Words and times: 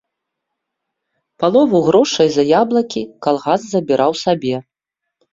Палову 1.43 1.81
грошай 1.87 2.29
за 2.35 2.45
яблыкі 2.59 3.03
калгас 3.27 3.61
забіраў 3.75 4.11
сабе. 4.23 4.55